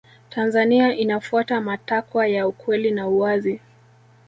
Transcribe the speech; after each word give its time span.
tanzania 0.29 0.95
inafuata 0.95 1.61
matakwa 1.61 2.27
ya 2.27 2.47
ukweli 2.47 2.91
na 2.91 3.07
uwazi 3.07 3.59